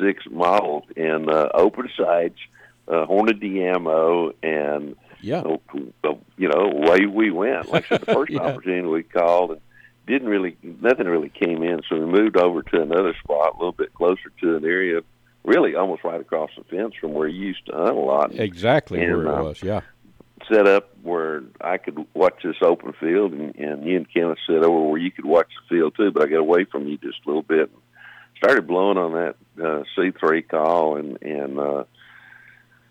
six 0.00 0.24
models 0.30 0.84
in 0.96 1.28
uh, 1.28 1.48
open 1.54 1.88
sights, 1.96 2.38
uh, 2.86 3.06
Hornady 3.06 3.74
ammo, 3.74 4.32
and 4.42 4.96
yeah, 5.20 5.40
uh, 5.40 6.14
you 6.36 6.48
know, 6.48 6.70
away 6.70 7.06
we 7.06 7.30
went. 7.30 7.70
Like 7.70 7.86
I 7.86 7.88
said, 7.88 8.00
the 8.02 8.06
first 8.14 8.32
yeah. 8.32 8.40
opportunity 8.40 8.86
we 8.86 9.02
called 9.02 9.52
and 9.52 9.60
didn't 10.06 10.28
really, 10.28 10.56
nothing 10.62 11.06
really 11.06 11.28
came 11.28 11.62
in, 11.62 11.82
so 11.88 11.96
we 11.96 12.06
moved 12.06 12.36
over 12.36 12.62
to 12.62 12.82
another 12.82 13.14
spot 13.22 13.54
a 13.54 13.58
little 13.58 13.72
bit 13.72 13.92
closer 13.94 14.30
to 14.40 14.56
an 14.56 14.64
area, 14.64 15.00
really 15.44 15.74
almost 15.74 16.04
right 16.04 16.20
across 16.20 16.50
the 16.56 16.64
fence 16.64 16.94
from 17.00 17.14
where 17.14 17.28
you 17.28 17.48
used 17.48 17.66
to 17.66 17.72
hunt 17.72 17.96
a 17.96 18.00
lot. 18.00 18.34
Exactly 18.34 19.02
and, 19.02 19.16
where 19.16 19.26
it 19.26 19.38
uh, 19.38 19.42
was, 19.42 19.62
yeah. 19.62 19.80
Set 20.52 20.66
up 20.66 20.96
where 21.02 21.42
I 21.60 21.78
could 21.78 22.06
watch 22.14 22.42
this 22.42 22.56
open 22.62 22.92
field, 23.00 23.32
and, 23.32 23.54
and 23.56 23.84
you 23.84 23.96
and 23.96 24.12
Kenneth 24.12 24.38
set 24.46 24.62
over 24.62 24.88
where 24.88 25.00
you 25.00 25.10
could 25.10 25.24
watch 25.24 25.48
the 25.48 25.76
field 25.76 25.94
too. 25.96 26.10
But 26.10 26.24
I 26.24 26.26
got 26.26 26.38
away 26.38 26.64
from 26.64 26.86
you 26.86 26.96
just 26.98 27.18
a 27.24 27.28
little 27.28 27.42
bit. 27.42 27.70
And 27.70 27.82
started 28.38 28.66
blowing 28.66 28.98
on 28.98 29.12
that 29.12 29.34
uh, 29.60 29.82
C3 29.96 30.48
call 30.48 30.96
and 30.96 31.20
and 31.22 31.58
uh, 31.58 31.84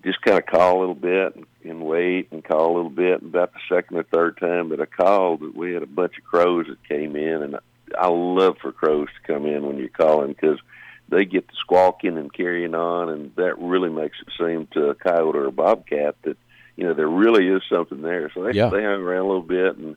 just 0.04 0.22
kind 0.22 0.38
of 0.38 0.46
call 0.46 0.78
a 0.78 0.80
little 0.80 0.96
bit 0.96 1.36
and, 1.36 1.46
and 1.64 1.82
wait 1.82 2.28
and 2.32 2.44
call 2.44 2.74
a 2.74 2.76
little 2.76 2.90
bit. 2.90 3.22
And 3.22 3.34
about 3.34 3.54
the 3.54 3.60
second 3.70 3.98
or 3.98 4.04
third 4.04 4.38
time 4.38 4.70
that 4.70 4.82
I 4.82 4.86
called, 4.86 5.42
that 5.42 5.56
we 5.56 5.74
had 5.74 5.84
a 5.84 5.88
bunch 5.88 6.18
of 6.18 6.24
crows 6.24 6.68
that 6.68 6.88
came 6.88 7.16
in, 7.16 7.44
and 7.44 7.58
I 7.98 8.08
love 8.08 8.58
for 8.62 8.72
crows 8.72 9.08
to 9.08 9.34
come 9.34 9.46
in 9.46 9.66
when 9.66 9.78
you're 9.78 9.90
calling 9.90 10.30
because 10.30 10.60
they 11.09 11.25
get 11.25 11.48
to 11.48 11.56
squawking 11.56 12.18
and 12.18 12.33
carrying 12.33 12.75
on, 12.75 13.09
and 13.09 13.36
that 13.36 13.57
really 13.59 13.89
makes 13.89 14.18
it 14.21 14.33
seem 14.38 14.68
to 14.74 14.89
a 14.89 14.95
coyote 14.95 15.36
or 15.36 15.45
a 15.45 15.51
bobcat 15.51 16.15
that 16.24 16.38
you 16.75 16.83
know 16.83 16.94
there 16.94 17.07
really 17.07 17.48
is 17.48 17.62
something 17.69 18.01
there. 18.01 18.31
So 18.33 18.44
they 18.44 18.54
yeah. 18.54 18.69
they 18.69 18.83
hung 18.83 19.01
around 19.01 19.25
a 19.25 19.27
little 19.27 19.42
bit 19.42 19.77
and 19.77 19.95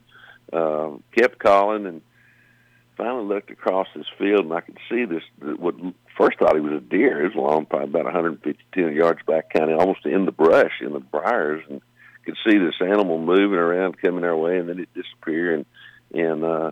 uh, 0.53 0.91
kept 1.15 1.39
calling 1.39 1.85
and 1.85 2.01
finally 2.97 3.25
looked 3.25 3.51
across 3.51 3.87
this 3.95 4.05
field 4.17 4.41
and 4.41 4.53
I 4.53 4.61
could 4.61 4.77
see 4.89 5.05
this. 5.05 5.23
What 5.57 5.75
first 6.17 6.39
thought 6.39 6.55
he 6.55 6.61
was 6.61 6.73
a 6.73 6.79
deer. 6.79 7.23
It 7.25 7.35
was 7.35 7.35
long, 7.35 7.65
probably 7.65 7.89
about 7.89 8.05
150 8.05 8.63
200 8.73 8.95
yards 8.95 9.19
back, 9.25 9.51
kind 9.53 9.71
of 9.71 9.79
almost 9.79 10.05
in 10.05 10.25
the 10.25 10.31
brush, 10.31 10.73
in 10.81 10.93
the 10.93 10.99
briars, 10.99 11.63
and 11.69 11.81
could 12.25 12.37
see 12.45 12.57
this 12.57 12.75
animal 12.79 13.19
moving 13.19 13.57
around, 13.57 13.99
coming 13.99 14.23
our 14.23 14.37
way, 14.37 14.57
and 14.57 14.69
then 14.69 14.79
it 14.79 14.89
disappeared. 14.93 15.65
And 16.13 16.23
and 16.23 16.43
uh, 16.43 16.71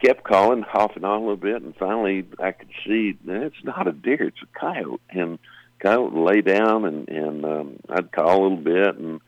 kept 0.00 0.24
calling, 0.24 0.62
hopping 0.62 1.04
on 1.04 1.18
a 1.18 1.20
little 1.20 1.36
bit, 1.36 1.62
and 1.62 1.74
finally 1.76 2.26
I 2.38 2.52
could 2.52 2.70
see 2.86 3.16
it's 3.26 3.64
not 3.64 3.88
a 3.88 3.92
deer, 3.92 4.24
it's 4.24 4.42
a 4.42 4.58
coyote. 4.58 5.00
And 5.10 5.38
coyote 5.78 6.14
lay 6.14 6.40
down, 6.42 6.84
and 6.84 7.08
and 7.08 7.44
um, 7.44 7.76
I'd 7.88 8.12
call 8.12 8.40
a 8.40 8.42
little 8.42 8.56
bit, 8.56 8.96
and 8.96 9.20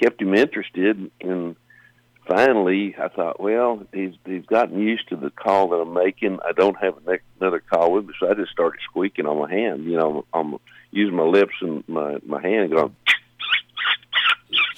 kept 0.00 0.22
him 0.22 0.34
interested. 0.34 1.10
And 1.20 1.56
finally, 2.26 2.94
I 2.98 3.08
thought, 3.08 3.40
well, 3.40 3.86
he's 3.92 4.14
he's 4.24 4.46
gotten 4.46 4.78
used 4.78 5.08
to 5.08 5.16
the 5.16 5.30
call 5.30 5.68
that 5.68 5.76
I'm 5.76 5.94
making. 5.94 6.38
I 6.44 6.52
don't 6.52 6.76
have 6.82 6.94
another 7.40 7.60
call 7.60 7.92
with 7.92 8.06
me, 8.06 8.14
so 8.18 8.30
I 8.30 8.34
just 8.34 8.52
started 8.52 8.80
squeaking 8.88 9.26
on 9.26 9.38
my 9.38 9.50
hand. 9.50 9.84
You 9.84 9.96
know, 9.96 10.24
I'm, 10.32 10.58
using 10.92 11.16
my 11.16 11.24
lips 11.24 11.54
and 11.60 11.82
my 11.88 12.18
my 12.24 12.40
hand 12.40 12.70
going. 12.70 12.94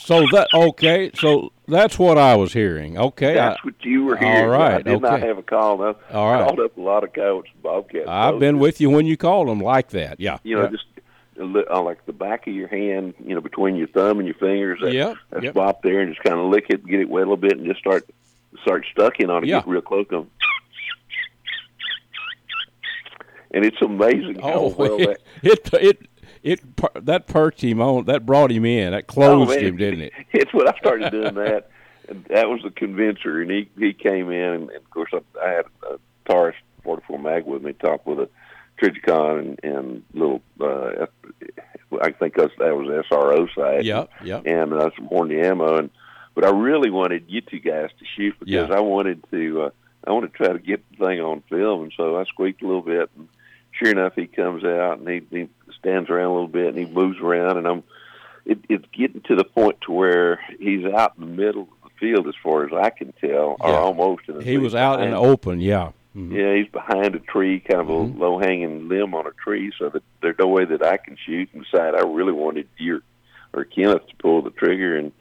So 0.05 0.27
that 0.33 0.49
okay, 0.53 1.11
so 1.15 1.51
that's 1.67 1.99
what 1.99 2.19
I 2.19 2.37
was 2.37 2.53
hearing. 2.53 2.99
Okay, 2.99 3.33
that's 3.35 3.59
I, 3.63 3.67
what 3.67 3.75
you 3.83 4.05
were 4.05 4.19
hearing. 4.19 4.45
All 4.45 4.49
right, 4.49 4.75
I 4.75 4.83
did 4.83 4.97
okay. 4.97 4.99
not 4.99 5.21
have 5.23 5.39
a 5.39 5.43
call. 5.43 5.83
I 5.83 5.95
all 6.13 6.31
right. 6.31 6.47
called 6.47 6.61
up 6.61 6.77
a 6.77 6.81
lot 6.81 7.05
of 7.05 7.15
coyotes 7.15 7.51
and 7.55 7.63
bobcats. 7.63 8.07
I've 8.07 8.39
been 8.39 8.59
with 8.59 8.83
you 8.83 8.91
when 8.91 9.07
you 9.07 9.17
called 9.17 9.49
them 9.49 9.61
like 9.61 9.89
that. 9.91 10.21
Yeah, 10.21 10.41
you 10.43 10.57
know, 10.57 10.65
yeah. 10.65 10.69
just 10.69 10.85
uh, 11.41 11.45
on 11.45 11.65
uh, 11.71 11.81
like 11.81 12.05
the 12.05 12.13
back 12.13 12.47
of 12.47 12.55
your 12.55 12.69
hand, 12.69 13.15
you 13.25 13.35
know, 13.35 13.41
between 13.41 13.77
your 13.77 13.87
thumb 13.87 14.19
and 14.19 14.29
your 14.29 14.35
fingers. 14.35 14.79
That, 14.83 14.93
yep, 14.93 15.17
that 15.31 15.43
yep. 15.43 15.55
spot 15.55 15.81
there, 15.83 16.01
and 16.01 16.13
just 16.13 16.23
kind 16.23 16.39
of 16.39 16.51
lick 16.51 16.67
it, 16.69 16.85
get 16.87 17.01
it 17.01 17.09
wet 17.09 17.23
a 17.23 17.31
little 17.31 17.39
bit, 17.39 17.53
and 17.53 17.65
just 17.67 17.81
start 17.81 18.07
start 18.61 18.85
stucking 18.93 19.31
on 19.31 19.45
it, 19.45 19.47
yeah. 19.47 19.61
get 19.61 19.69
real 19.69 19.81
close 19.81 20.07
to 20.09 20.19
them. 20.19 20.31
And 23.53 23.65
it's 23.65 23.81
amazing 23.81 24.41
oh, 24.43 24.69
how 24.69 24.77
well 24.77 25.01
it, 25.01 25.23
it 25.43 25.71
it 25.73 26.09
it 26.45 26.61
that 27.07 27.27
perked 27.27 27.63
him 27.63 27.81
on. 27.81 28.05
That 28.05 28.25
brought 28.25 28.53
him 28.53 28.65
in. 28.65 28.93
That 28.93 29.07
closed 29.09 29.51
oh, 29.51 29.59
him, 29.59 29.77
didn't 29.77 30.03
it? 30.03 30.13
It's 30.33 30.53
when 30.53 30.69
I 30.69 30.77
started 30.79 31.11
doing 31.11 31.35
that. 31.35 31.71
and 32.09 32.25
that 32.27 32.49
was 32.49 32.61
the 32.63 32.71
convincer, 32.71 33.41
and 33.41 33.51
he 33.51 33.69
he 33.79 33.95
came 33.95 34.31
in, 34.31 34.51
and, 34.51 34.71
and 34.71 34.77
of 34.77 34.91
course 34.91 35.11
I, 35.13 35.21
I 35.43 35.51
had 35.51 35.65
a 35.91 35.99
Taurus 36.29 36.55
44 36.85 37.19
mag 37.19 37.47
with 37.47 37.63
me, 37.63 37.73
top 37.73 38.07
with 38.07 38.21
a 38.21 38.29
Trijicon 38.81 39.39
and, 39.39 39.61
and 39.63 40.03
little, 40.13 40.43
uh, 40.61 41.07
I 42.03 42.11
think 42.13 42.35
that 42.35 42.51
was 42.59 43.07
SRO 43.11 43.49
sight. 43.55 43.85
Yep, 43.85 44.11
yep. 44.23 44.47
And 44.47 44.73
uh, 44.73 44.91
some 44.97 45.09
Hornady 45.09 45.45
ammo. 45.45 45.79
And, 45.79 45.91
but 46.35 46.45
I 46.45 46.51
really 46.51 46.91
wanted 46.91 47.25
you 47.29 47.41
two 47.41 47.61
guys 47.61 47.91
to 47.99 48.05
shoot 48.17 48.35
because 48.39 48.69
yeah. 48.69 48.77
I 48.77 48.81
wanted 48.81 49.25
to, 49.31 49.63
uh, 49.63 49.71
I 50.07 50.13
wanted 50.13 50.33
to 50.33 50.37
try 50.37 50.53
to 50.53 50.59
get 50.59 50.85
the 50.91 51.07
thing 51.07 51.21
on 51.21 51.43
film. 51.49 51.85
And 51.85 51.93
so 51.97 52.19
I 52.19 52.25
squeaked 52.25 52.63
a 52.63 52.67
little 52.67 52.83
bit 52.83 53.11
and 53.17 53.29
sure 53.79 53.91
enough, 53.91 54.15
he 54.15 54.27
comes 54.27 54.65
out 54.65 54.99
and 54.99 55.09
he, 55.09 55.23
he 55.31 55.49
stands 55.85 56.09
around 56.11 56.27
a 56.31 56.33
little 56.33 56.49
bit 56.49 56.69
and 56.75 56.79
he 56.79 56.87
moves 56.87 57.19
around, 57.21 57.59
and 57.59 57.67
I'm 57.67 57.83
it, 58.47 58.59
it's 58.69 58.85
getting 58.93 59.21
to 59.23 59.37
the 59.37 59.45
point 59.45 59.81
to 59.83 59.93
where 59.93 60.39
he's 60.59 60.85
out 60.85 61.13
in 61.19 61.25
the 61.25 61.31
middle 61.45 61.63
of 61.63 61.69
the 61.85 61.91
field 61.99 62.27
as 62.29 62.35
far 62.43 62.67
as 62.67 62.73
I 62.75 62.91
can 62.91 63.13
tell, 63.21 63.57
Yeah. 63.61 63.71
or 63.71 63.75
almost. 63.79 64.29
In 64.29 64.39
the 64.39 64.45
He 64.45 64.59
was 64.59 64.75
out 64.75 65.03
in 65.03 65.13
the 65.13 65.17
open. 65.17 65.61
Yeah. 65.61 65.91
Mhm. 66.15 66.33
Yeah, 66.33 66.55
he's 66.55 66.71
behind 66.71 67.15
a 67.15 67.19
tree, 67.21 67.61
kind 67.61 67.81
of 67.81 67.87
Mhm. 67.89 68.17
a 68.17 68.19
low 68.21 68.39
hanging 68.39 68.89
limb 68.89 69.15
on 69.15 69.27
a 69.27 69.31
tree, 69.33 69.73
so 69.79 69.89
that 69.89 70.03
there's 70.21 70.39
no 70.39 70.47
way 70.47 70.65
that 70.67 70.83
I 70.85 70.97
can 70.99 71.17
shoot 71.17 71.49
and 71.55 71.65
decide 71.65 71.95
I 71.95 72.03
really 72.03 72.33
wanted 72.33 72.69
deer 72.79 73.03
or 73.55 73.65
Kenneth 73.65 74.07
to 74.09 74.17
pull 74.17 74.43
the 74.43 74.51
trigger 74.51 74.97
and 74.97 75.13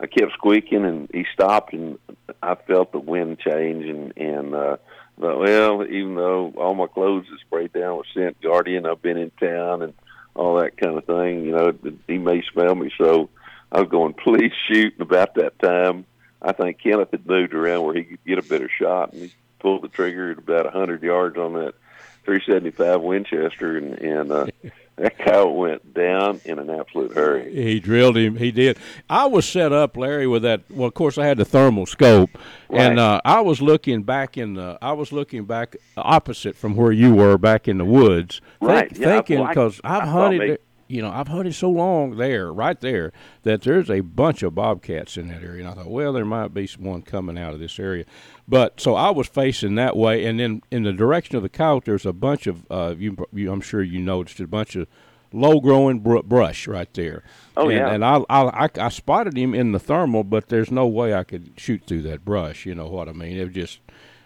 I 0.00 0.06
kept 0.06 0.32
squeaking 0.32 0.84
and 0.84 1.08
he 1.14 1.24
stopped 1.32 1.72
and 1.72 1.98
I 2.42 2.56
felt 2.56 2.90
the 2.90 2.98
wind 2.98 3.38
change 3.38 3.84
and, 3.86 4.12
and 4.16 4.54
uh 4.54 4.76
thought, 5.20 5.38
well, 5.38 5.84
even 5.84 6.16
though 6.16 6.52
all 6.56 6.74
my 6.74 6.86
clothes 6.88 7.26
is 7.32 7.40
sprayed 7.42 7.72
down 7.72 7.98
with 7.98 8.06
scent 8.12 8.40
guardian, 8.42 8.86
I've 8.86 9.00
been 9.02 9.18
in 9.18 9.30
town 9.38 9.82
and 9.82 9.92
all 10.34 10.60
that 10.60 10.76
kind 10.76 10.96
of 10.96 11.04
thing, 11.04 11.44
you 11.44 11.52
know, 11.52 11.74
he 12.06 12.18
may 12.18 12.42
smell 12.52 12.74
me. 12.74 12.90
So 12.98 13.28
I 13.70 13.80
was 13.80 13.88
going, 13.88 14.14
please 14.14 14.52
shoot 14.68 14.94
and 14.94 15.02
about 15.02 15.34
that 15.34 15.58
time. 15.58 16.06
I 16.40 16.52
think 16.52 16.80
Kenneth 16.80 17.10
had 17.10 17.26
moved 17.26 17.54
around 17.54 17.84
where 17.84 17.94
he 17.94 18.04
could 18.04 18.24
get 18.24 18.38
a 18.38 18.42
better 18.42 18.68
shot 18.68 19.12
and 19.12 19.22
he 19.22 19.32
pulled 19.60 19.82
the 19.82 19.88
trigger 19.88 20.32
at 20.32 20.38
about 20.38 20.66
a 20.66 20.70
hundred 20.70 21.02
yards 21.02 21.36
on 21.36 21.54
that 21.54 21.74
375 22.24 23.00
Winchester, 23.00 23.76
and, 23.76 23.94
and 23.98 24.32
uh, 24.32 24.46
that 24.96 25.18
cow 25.18 25.48
went 25.48 25.94
down 25.94 26.40
in 26.44 26.58
an 26.58 26.70
absolute 26.70 27.12
hurry. 27.12 27.52
He 27.54 27.80
drilled 27.80 28.16
him. 28.16 28.36
He 28.36 28.50
did. 28.50 28.78
I 29.08 29.26
was 29.26 29.48
set 29.48 29.72
up, 29.72 29.96
Larry, 29.96 30.26
with 30.26 30.42
that. 30.42 30.62
Well, 30.70 30.88
of 30.88 30.94
course, 30.94 31.18
I 31.18 31.26
had 31.26 31.38
the 31.38 31.44
thermal 31.44 31.86
scope, 31.86 32.30
and 32.70 32.98
uh, 32.98 33.20
I 33.24 33.40
was 33.40 33.60
looking 33.62 34.02
back 34.02 34.36
in 34.36 34.54
the. 34.54 34.78
I 34.82 34.92
was 34.92 35.12
looking 35.12 35.44
back 35.44 35.76
opposite 35.96 36.56
from 36.56 36.76
where 36.76 36.92
you 36.92 37.14
were 37.14 37.38
back 37.38 37.68
in 37.68 37.78
the 37.78 37.84
woods, 37.84 38.40
think- 38.60 38.70
Right, 38.70 38.96
yeah, 38.98 39.06
thinking 39.16 39.40
well, 39.40 39.48
because 39.48 39.80
I 39.82 39.98
I've 39.98 40.08
hunted. 40.08 40.60
You 40.92 41.00
know, 41.00 41.10
I've 41.10 41.28
hunted 41.28 41.54
so 41.54 41.70
long 41.70 42.16
there, 42.16 42.52
right 42.52 42.78
there, 42.78 43.12
that 43.44 43.62
there's 43.62 43.90
a 43.90 44.00
bunch 44.00 44.42
of 44.42 44.54
bobcats 44.54 45.16
in 45.16 45.28
that 45.28 45.42
area. 45.42 45.60
And 45.60 45.68
I 45.68 45.72
thought, 45.72 45.90
well, 45.90 46.12
there 46.12 46.26
might 46.26 46.52
be 46.52 46.66
some 46.66 46.84
one 46.84 47.00
coming 47.00 47.38
out 47.38 47.54
of 47.54 47.60
this 47.60 47.78
area. 47.80 48.04
But 48.46 48.78
so 48.78 48.94
I 48.94 49.08
was 49.10 49.26
facing 49.26 49.74
that 49.76 49.96
way, 49.96 50.26
and 50.26 50.38
then 50.38 50.60
in 50.70 50.82
the 50.82 50.92
direction 50.92 51.36
of 51.36 51.42
the 51.42 51.48
coyote, 51.48 51.86
there's 51.86 52.04
a 52.04 52.12
bunch 52.12 52.46
of. 52.46 52.66
Uh, 52.70 52.94
you, 52.98 53.16
you, 53.32 53.50
I'm 53.50 53.62
sure 53.62 53.82
you 53.82 54.00
noticed 54.00 54.38
a 54.40 54.46
bunch 54.46 54.76
of 54.76 54.86
low-growing 55.32 56.00
br- 56.00 56.18
brush 56.18 56.68
right 56.68 56.92
there. 56.92 57.22
Oh, 57.56 57.70
and, 57.70 57.78
yeah. 57.78 57.90
And 57.90 58.04
I, 58.04 58.22
I, 58.28 58.66
I, 58.66 58.68
I 58.78 58.88
spotted 58.90 59.34
him 59.34 59.54
in 59.54 59.72
the 59.72 59.78
thermal, 59.78 60.24
but 60.24 60.48
there's 60.50 60.70
no 60.70 60.86
way 60.86 61.14
I 61.14 61.24
could 61.24 61.52
shoot 61.56 61.84
through 61.86 62.02
that 62.02 62.22
brush. 62.22 62.66
You 62.66 62.74
know 62.74 62.88
what 62.88 63.08
I 63.08 63.12
mean? 63.12 63.38
It 63.38 63.44
was 63.44 63.54
just 63.54 63.80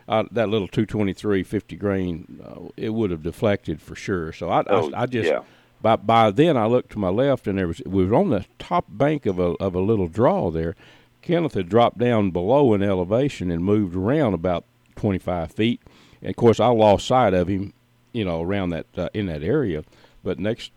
uh, 0.08 0.25
that 0.32 0.49
little 0.49 0.66
223 0.66 1.44
50 1.44 1.76
grain. 1.76 2.40
Uh, 2.44 2.70
it 2.76 2.90
would 2.90 3.12
have 3.12 3.23
deflected 3.23 3.80
for 3.80 3.94
sure. 3.94 4.32
So 4.32 4.50
I, 4.50 4.64
Oh, 4.66 4.92
I, 4.92 5.02
I 5.02 5.06
just 5.06 5.30
yeah. 5.30 5.42
By 5.86 5.94
by 5.94 6.30
then 6.32 6.56
I 6.56 6.66
looked 6.66 6.90
to 6.92 6.98
my 6.98 7.10
left 7.10 7.46
and 7.46 7.58
there 7.58 7.68
was 7.68 7.80
we 7.86 8.04
were 8.04 8.16
on 8.16 8.30
the 8.30 8.44
top 8.58 8.86
bank 8.88 9.24
of 9.24 9.38
a 9.38 9.52
of 9.60 9.76
a 9.76 9.80
little 9.80 10.08
draw 10.08 10.50
there. 10.50 10.74
Kenneth 11.22 11.54
had 11.54 11.68
dropped 11.68 11.98
down 11.98 12.32
below 12.32 12.74
in 12.74 12.82
elevation 12.82 13.50
and 13.52 13.64
moved 13.64 13.94
around 13.94 14.34
about 14.34 14.64
25 14.96 15.50
feet. 15.52 15.80
And 16.20 16.30
of 16.30 16.36
course, 16.36 16.60
I 16.60 16.68
lost 16.68 17.06
sight 17.06 17.34
of 17.34 17.48
him, 17.48 17.72
you 18.12 18.24
know, 18.24 18.42
around 18.42 18.70
that 18.70 18.86
uh, 18.96 19.08
in 19.14 19.26
that 19.26 19.42
area. 19.44 19.84
But 20.24 20.40
next 20.40 20.72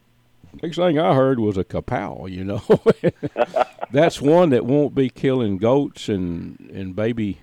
next 0.61 0.77
thing 0.77 0.99
I 0.99 1.15
heard 1.15 1.39
was 1.39 1.57
a 1.57 1.63
kapow. 1.63 2.29
You 2.29 2.43
know, 2.43 3.63
that's 3.91 4.21
one 4.21 4.51
that 4.51 4.65
won't 4.65 4.93
be 4.93 5.09
killing 5.09 5.57
goats 5.57 6.07
and 6.07 6.69
and 6.71 6.95
baby 6.95 7.39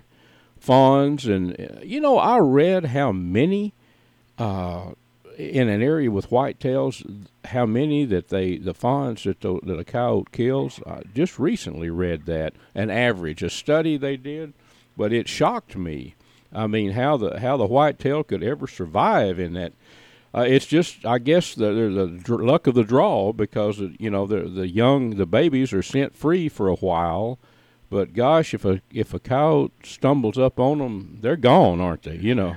fawns. 0.61 1.27
And 1.27 1.61
uh, 1.61 1.81
you 1.83 2.01
know, 2.01 2.17
I 2.19 2.39
read 2.39 2.87
how 2.87 3.11
many 3.11 3.75
uh, 4.39 4.93
in 5.37 5.69
an 5.69 5.83
area 5.83 6.11
with 6.11 6.31
whitetails, 6.31 7.27
how 7.47 7.67
many 7.67 8.05
that 8.07 8.29
they 8.29 8.57
the 8.57 8.75
fawns 8.75 9.25
that 9.25 9.41
the, 9.41 9.61
that 9.63 9.79
a 9.79 9.85
coyote 9.85 10.29
kills. 10.33 10.81
I 10.87 11.03
just 11.15 11.39
recently 11.39 11.91
read 11.91 12.27
that 12.27 12.55
an 12.75 12.91
average, 12.91 13.43
a 13.43 13.51
study 13.51 13.97
they 13.97 14.17
did, 14.17 14.55
but 14.97 15.13
it 15.13 15.29
shocked 15.29 15.77
me. 15.77 16.15
I 16.53 16.67
mean, 16.67 16.93
how 16.93 17.17
the 17.17 17.41
how 17.41 17.57
the 17.57 17.67
whitetail 17.67 18.25
could 18.25 18.43
ever 18.43 18.67
survive 18.67 19.39
in 19.39 19.53
that. 19.55 19.73
Uh, 20.35 20.45
it's 20.47 20.67
just, 20.67 21.07
I 21.07 21.19
guess, 21.19 21.55
the, 21.55 21.73
the, 21.73 22.21
the 22.23 22.37
luck 22.37 22.67
of 22.67 22.75
the 22.75 22.85
draw 22.85 23.33
because 23.33 23.79
you 23.99 24.11
know 24.11 24.27
the 24.27 24.43
the 24.43 24.69
young 24.69 25.17
the 25.17 25.27
babies 25.27 25.73
are 25.73 25.83
scent 25.83 26.15
free 26.15 26.49
for 26.49 26.69
a 26.69 26.75
while, 26.75 27.39
but 27.89 28.13
gosh, 28.13 28.53
if 28.53 28.65
a 28.65 28.81
if 28.91 29.15
a 29.15 29.19
coyote 29.19 29.73
stumbles 29.83 30.39
up 30.39 30.59
on 30.59 30.79
them, 30.79 31.19
they're 31.21 31.37
gone, 31.37 31.81
aren't 31.81 32.03
they? 32.03 32.17
You 32.17 32.35
know. 32.35 32.57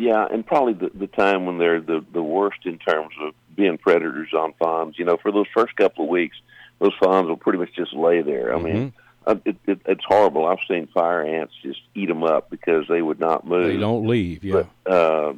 Yeah, 0.00 0.26
and 0.30 0.46
probably 0.46 0.72
the, 0.72 0.90
the 0.94 1.06
time 1.08 1.44
when 1.44 1.58
they're 1.58 1.82
the, 1.82 2.02
the 2.10 2.22
worst 2.22 2.60
in 2.64 2.78
terms 2.78 3.12
of 3.20 3.34
being 3.54 3.76
predators 3.76 4.32
on 4.32 4.54
fawns. 4.58 4.98
You 4.98 5.04
know, 5.04 5.18
for 5.18 5.30
those 5.30 5.44
first 5.52 5.76
couple 5.76 6.04
of 6.04 6.10
weeks, 6.10 6.38
those 6.78 6.94
fawns 6.98 7.28
will 7.28 7.36
pretty 7.36 7.58
much 7.58 7.74
just 7.76 7.92
lay 7.92 8.22
there. 8.22 8.56
I 8.56 8.58
mean, 8.62 8.94
uh, 9.26 9.34
it, 9.44 9.56
it, 9.66 9.82
it's 9.84 10.04
horrible. 10.06 10.46
I've 10.46 10.66
seen 10.66 10.86
fire 10.86 11.22
ants 11.22 11.52
just 11.62 11.82
eat 11.94 12.06
them 12.06 12.24
up 12.24 12.48
because 12.48 12.86
they 12.88 13.02
would 13.02 13.20
not 13.20 13.46
move. 13.46 13.66
They 13.66 13.76
don't 13.76 14.06
leave. 14.06 14.42
Yeah. 14.42 14.62
But, 14.84 14.90
uh, 14.90 15.34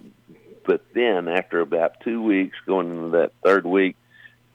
but 0.64 0.84
then 0.94 1.26
after 1.26 1.58
about 1.58 2.00
two 2.04 2.22
weeks, 2.22 2.56
going 2.64 2.88
into 2.88 3.18
that 3.18 3.32
third 3.42 3.66
week, 3.66 3.96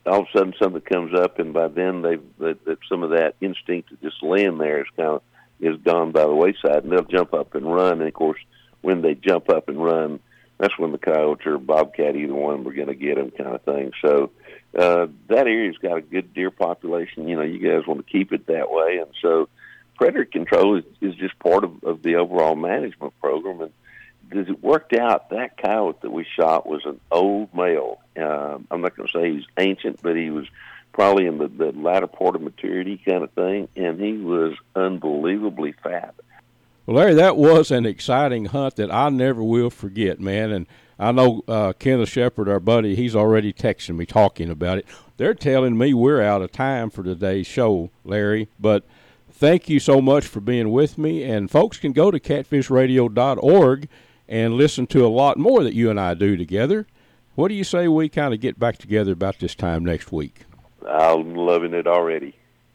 all 0.06 0.20
of 0.20 0.28
a 0.32 0.38
sudden 0.38 0.54
something 0.58 0.80
comes 0.80 1.12
up, 1.14 1.38
and 1.38 1.52
by 1.52 1.68
then 1.68 2.00
they've 2.00 2.22
that, 2.38 2.64
that 2.64 2.78
some 2.88 3.02
of 3.02 3.10
that 3.10 3.34
instinct 3.42 3.90
to 3.90 3.96
just 3.96 4.22
laying 4.22 4.56
there 4.56 4.80
is 4.80 4.86
kind 4.96 5.10
of 5.10 5.22
is 5.60 5.76
gone 5.82 6.12
by 6.12 6.22
the 6.22 6.34
wayside, 6.34 6.84
and 6.84 6.92
they'll 6.92 7.02
jump 7.02 7.34
up 7.34 7.54
and 7.54 7.70
run. 7.70 7.98
And 7.98 8.08
of 8.08 8.14
course, 8.14 8.40
when 8.80 9.02
they 9.02 9.14
jump 9.14 9.48
up 9.48 9.68
and 9.68 9.82
run, 9.82 10.20
that's 10.58 10.78
when 10.78 10.92
the 10.92 10.98
coyotes 10.98 11.46
or 11.46 11.58
bobcat, 11.58 12.16
either 12.16 12.34
one, 12.34 12.64
we're 12.64 12.72
going 12.72 12.88
to 12.88 12.94
get 12.94 13.16
them, 13.16 13.30
kind 13.30 13.54
of 13.54 13.62
thing. 13.62 13.92
So 14.02 14.30
uh, 14.76 15.06
that 15.28 15.46
area's 15.46 15.78
got 15.78 15.98
a 15.98 16.02
good 16.02 16.34
deer 16.34 16.50
population. 16.50 17.28
You 17.28 17.36
know, 17.36 17.42
you 17.42 17.58
guys 17.58 17.86
want 17.86 18.04
to 18.04 18.12
keep 18.12 18.32
it 18.32 18.46
that 18.46 18.70
way, 18.70 18.98
and 18.98 19.10
so 19.22 19.48
predator 19.96 20.24
control 20.24 20.78
is, 20.78 20.84
is 21.00 21.14
just 21.14 21.38
part 21.38 21.64
of, 21.64 21.82
of 21.84 22.02
the 22.02 22.16
overall 22.16 22.56
management 22.56 23.12
program. 23.20 23.60
And 23.60 23.72
as 24.40 24.48
it 24.48 24.62
worked 24.62 24.94
out, 24.94 25.30
that 25.30 25.56
coyote 25.56 26.00
that 26.02 26.10
we 26.10 26.26
shot 26.36 26.66
was 26.66 26.82
an 26.84 27.00
old 27.10 27.54
male. 27.54 28.00
Uh, 28.16 28.58
I'm 28.70 28.80
not 28.80 28.96
going 28.96 29.08
to 29.08 29.12
say 29.12 29.32
he's 29.32 29.46
ancient, 29.58 30.02
but 30.02 30.16
he 30.16 30.30
was 30.30 30.46
probably 30.92 31.26
in 31.26 31.38
the, 31.38 31.48
the 31.48 31.72
latter 31.72 32.06
part 32.06 32.34
of 32.34 32.42
maturity 32.42 33.00
kind 33.04 33.22
of 33.22 33.30
thing, 33.32 33.68
and 33.76 34.00
he 34.00 34.14
was 34.14 34.54
unbelievably 34.74 35.72
fat. 35.82 36.14
Well, 36.88 36.96
Larry, 36.96 37.12
that 37.16 37.36
was 37.36 37.70
an 37.70 37.84
exciting 37.84 38.46
hunt 38.46 38.76
that 38.76 38.90
I 38.90 39.10
never 39.10 39.42
will 39.42 39.68
forget, 39.68 40.20
man. 40.20 40.50
And 40.50 40.66
I 40.98 41.12
know 41.12 41.42
uh, 41.46 41.74
Kenneth 41.74 42.08
Shepard, 42.08 42.48
our 42.48 42.60
buddy, 42.60 42.96
he's 42.96 43.14
already 43.14 43.52
texting 43.52 43.96
me 43.96 44.06
talking 44.06 44.48
about 44.48 44.78
it. 44.78 44.86
They're 45.18 45.34
telling 45.34 45.76
me 45.76 45.92
we're 45.92 46.22
out 46.22 46.40
of 46.40 46.50
time 46.50 46.88
for 46.88 47.02
today's 47.02 47.46
show, 47.46 47.90
Larry. 48.04 48.48
But 48.58 48.86
thank 49.30 49.68
you 49.68 49.80
so 49.80 50.00
much 50.00 50.26
for 50.26 50.40
being 50.40 50.72
with 50.72 50.96
me. 50.96 51.24
And 51.24 51.50
folks 51.50 51.76
can 51.76 51.92
go 51.92 52.10
to 52.10 52.18
catfishradio.org 52.18 53.88
and 54.26 54.54
listen 54.54 54.86
to 54.86 55.04
a 55.04 55.08
lot 55.08 55.36
more 55.36 55.62
that 55.64 55.74
you 55.74 55.90
and 55.90 56.00
I 56.00 56.14
do 56.14 56.38
together. 56.38 56.86
What 57.34 57.48
do 57.48 57.54
you 57.54 57.64
say 57.64 57.86
we 57.88 58.08
kind 58.08 58.32
of 58.32 58.40
get 58.40 58.58
back 58.58 58.78
together 58.78 59.12
about 59.12 59.40
this 59.40 59.54
time 59.54 59.84
next 59.84 60.10
week? 60.10 60.46
I'm 60.88 61.34
loving 61.34 61.74
it 61.74 61.86
already. 61.86 62.37